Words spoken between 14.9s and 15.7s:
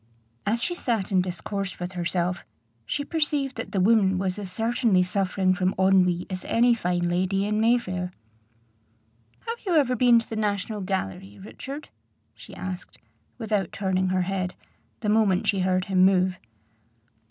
the moment she